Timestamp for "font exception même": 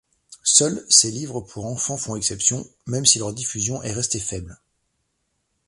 1.95-3.05